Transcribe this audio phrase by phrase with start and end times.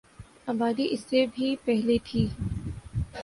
[0.47, 2.27] آبادی اس سے بھی پہلے تھی